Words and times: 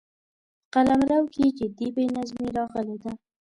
په 0.71 0.79
قلمرو 0.87 1.19
کې 1.33 1.43
جدي 1.57 1.87
بې 1.95 2.05
نظمي 2.15 2.47
راغلې 2.57 2.97
ده. 3.03 3.11